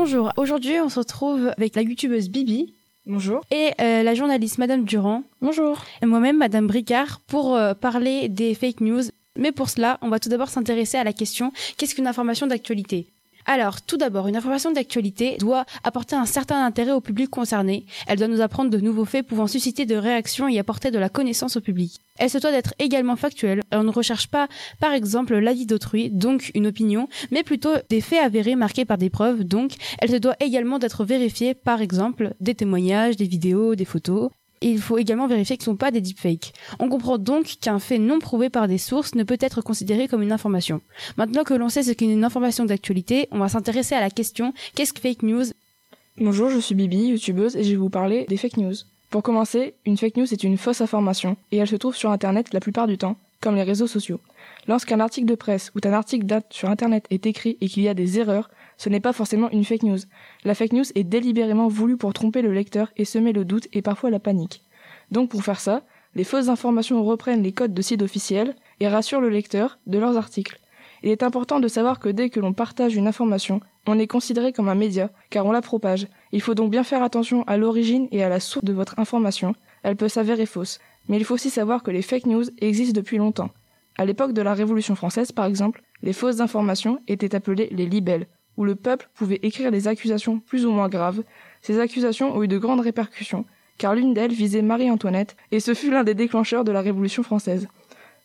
[0.00, 2.72] Bonjour, aujourd'hui on se retrouve avec la youtubeuse Bibi.
[3.04, 3.40] Bonjour.
[3.50, 5.24] Et euh, la journaliste Madame Durand.
[5.40, 5.84] Bonjour.
[6.00, 9.02] Et moi-même Madame Bricard pour euh, parler des fake news.
[9.36, 13.08] Mais pour cela, on va tout d'abord s'intéresser à la question qu'est-ce qu'une information d'actualité?
[13.48, 17.86] Alors, tout d'abord, une information d'actualité doit apporter un certain intérêt au public concerné.
[18.06, 21.08] Elle doit nous apprendre de nouveaux faits pouvant susciter de réactions et apporter de la
[21.08, 21.98] connaissance au public.
[22.18, 23.62] Elle se doit d'être également factuelle.
[23.72, 24.48] On ne recherche pas,
[24.80, 29.08] par exemple, l'avis d'autrui, donc une opinion, mais plutôt des faits avérés marqués par des
[29.08, 29.44] preuves.
[29.44, 34.30] Donc, elle se doit également d'être vérifiée, par exemple, des témoignages, des vidéos, des photos
[34.60, 36.52] il faut également vérifier qu'ils ne sont pas des deepfakes.
[36.78, 40.22] On comprend donc qu'un fait non prouvé par des sources ne peut être considéré comme
[40.22, 40.80] une information.
[41.16, 44.52] Maintenant que l'on sait ce qu'est une information d'actualité, on va s'intéresser à la question
[44.74, 45.44] qu'est-ce que fake news?
[46.20, 48.74] Bonjour, je suis Bibi, youtubeuse, et je vais vous parler des fake news.
[49.10, 52.52] Pour commencer, une fake news est une fausse information, et elle se trouve sur Internet
[52.52, 54.20] la plupart du temps, comme les réseaux sociaux.
[54.68, 57.88] Lorsqu'un article de presse ou un article date sur Internet est écrit et qu'il y
[57.88, 59.98] a des erreurs, ce n'est pas forcément une fake news.
[60.44, 63.80] La fake news est délibérément voulue pour tromper le lecteur et semer le doute et
[63.80, 64.62] parfois la panique.
[65.10, 69.22] Donc pour faire ça, les fausses informations reprennent les codes de sites officiels et rassurent
[69.22, 70.60] le lecteur de leurs articles.
[71.02, 74.52] Il est important de savoir que dès que l'on partage une information, on est considéré
[74.52, 76.08] comme un média, car on la propage.
[76.32, 79.54] Il faut donc bien faire attention à l'origine et à la source de votre information.
[79.82, 80.78] Elle peut s'avérer fausse.
[81.08, 83.48] Mais il faut aussi savoir que les fake news existent depuis longtemps.
[83.98, 88.28] À l'époque de la Révolution française, par exemple, les fausses informations étaient appelées les libelles,
[88.56, 91.24] où le peuple pouvait écrire des accusations plus ou moins graves.
[91.62, 93.44] Ces accusations ont eu de grandes répercussions,
[93.76, 97.66] car l'une d'elles visait Marie-Antoinette, et ce fut l'un des déclencheurs de la Révolution française.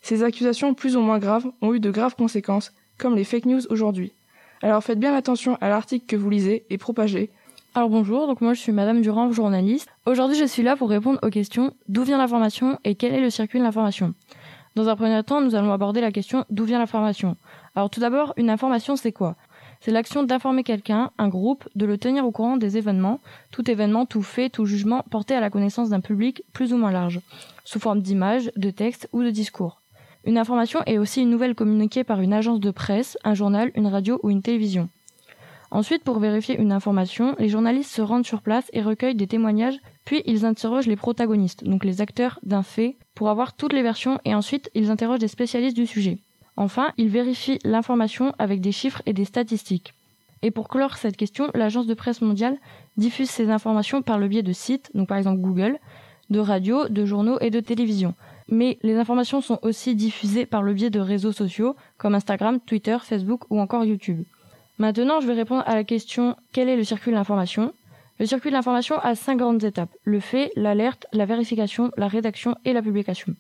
[0.04, 3.66] Ces accusations plus ou moins graves ont eu de graves conséquences, comme les fake news
[3.72, 4.14] aujourd'hui.
[4.62, 7.32] Alors faites bien attention à l'article que vous lisez et propagez.
[7.74, 9.90] Alors bonjour, donc moi je suis Madame Durand, journaliste.
[10.06, 13.32] Aujourd'hui je suis là pour répondre aux questions d'où vient l'information et quel est le
[13.32, 14.14] circuit de l'information?
[14.76, 17.38] Dans un premier temps, nous allons aborder la question d'où vient l'information.
[17.76, 19.36] Alors tout d'abord, une information c'est quoi?
[19.82, 23.20] C'est l'action d'informer quelqu'un, un groupe, de le tenir au courant des événements,
[23.52, 26.92] tout événement, tout fait, tout jugement porté à la connaissance d'un public plus ou moins
[26.92, 27.20] large,
[27.66, 29.82] sous forme d'images, de textes ou de discours.
[30.24, 33.88] Une information est aussi une nouvelle communiquée par une agence de presse, un journal, une
[33.88, 34.90] radio ou une télévision.
[35.70, 39.80] Ensuite, pour vérifier une information, les journalistes se rendent sur place et recueillent des témoignages,
[40.06, 44.20] puis ils interrogent les protagonistes, donc les acteurs d'un fait, pour avoir toutes les versions
[44.26, 46.18] et ensuite ils interrogent des spécialistes du sujet.
[46.56, 49.94] Enfin, il vérifie l'information avec des chiffres et des statistiques.
[50.44, 52.58] Et pour clore cette question, l'agence de presse mondiale
[52.98, 55.80] diffuse ces informations par le biais de sites, donc par exemple Google,
[56.30, 58.14] de radios, de journaux et de télévision.
[58.50, 62.98] Mais les informations sont aussi diffusées par le biais de réseaux sociaux comme Instagram, Twitter,
[63.02, 64.24] Facebook ou encore YouTube.
[64.80, 67.74] Maintenant, je vais répondre à la question quel est le circuit de l'information?
[68.20, 72.56] Le circuit de l'information a cinq grandes étapes le fait, l'alerte, la vérification, la rédaction
[72.64, 73.36] et la publication.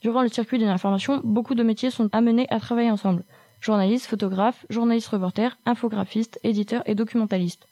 [0.00, 3.24] Durant le circuit de l'information, beaucoup de métiers sont amenés à travailler ensemble.
[3.60, 7.66] Journalistes, photographes, journalistes reporters, infographistes, éditeurs et documentalistes.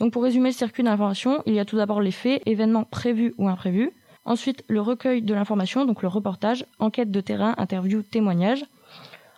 [0.00, 2.84] Donc pour résumer le circuit de l'information, il y a tout d'abord les faits, événements
[2.84, 3.92] prévus ou imprévus.
[4.24, 8.64] Ensuite, le recueil de l'information, donc le reportage, enquête de terrain, interview, témoignage.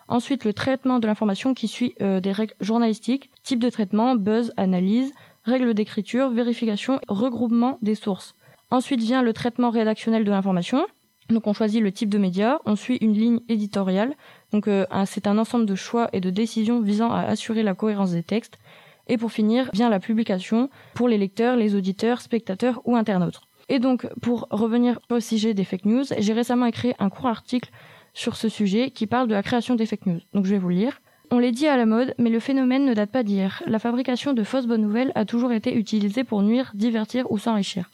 [0.08, 4.52] Ensuite, le traitement de l'information qui suit euh, des règles journalistiques, type de traitement, buzz,
[4.56, 5.12] analyse,
[5.44, 8.34] règles d'écriture, vérification, regroupement des sources.
[8.70, 10.86] Ensuite vient le traitement rédactionnel de l'information,
[11.28, 14.14] donc on choisit le type de média, on suit une ligne éditoriale.
[14.52, 18.12] Donc euh, c'est un ensemble de choix et de décisions visant à assurer la cohérence
[18.12, 18.58] des textes.
[19.06, 23.40] Et pour finir, vient la publication pour les lecteurs, les auditeurs, spectateurs ou internautes.
[23.68, 27.70] Et donc pour revenir au sujet des fake news, j'ai récemment écrit un court article
[28.12, 30.20] sur ce sujet qui parle de la création des fake news.
[30.34, 31.00] Donc je vais vous lire.
[31.34, 33.60] On l'est dit à la mode, mais le phénomène ne date pas d'hier.
[33.66, 37.90] La fabrication de fausses bonnes nouvelles a toujours été utilisée pour nuire, divertir ou s'enrichir.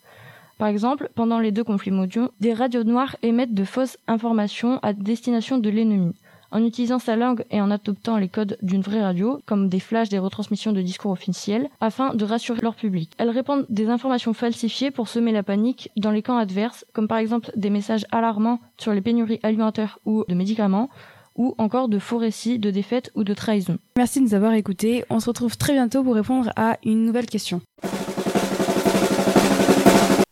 [0.58, 4.92] Par exemple, pendant les deux conflits mondiaux, des radios noires émettent de fausses informations à
[4.92, 6.12] destination de l'ennemi.
[6.52, 10.10] En utilisant sa langue et en adoptant les codes d'une vraie radio, comme des flashs
[10.10, 13.10] des retransmissions de discours officiels, afin de rassurer leur public.
[13.16, 17.16] Elles répandent des informations falsifiées pour semer la panique dans les camps adverses, comme par
[17.16, 20.90] exemple des messages alarmants sur les pénuries alimentaires ou de médicaments,
[21.40, 23.78] ou encore de faux récits de défaites ou de trahison.
[23.96, 25.04] Merci de nous avoir écoutés.
[25.08, 27.62] On se retrouve très bientôt pour répondre à une nouvelle question.